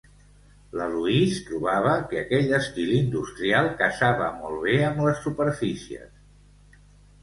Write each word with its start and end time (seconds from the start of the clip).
La 0.79 0.87
Louise 0.93 1.43
trobava 1.49 1.91
que 2.07 2.17
aquell 2.23 2.55
estil 2.61 2.97
industrial 3.03 3.71
casava 3.85 4.33
molt 4.43 4.61
bé 4.67 4.77
amb 4.91 5.07
les 5.09 5.25
superfícies. 5.31 6.87